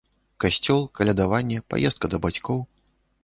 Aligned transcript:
Касцёл, 0.43 0.79
калядаванне, 0.99 1.59
паездка 1.73 2.05
да 2.13 2.17
бацькоў. 2.27 2.59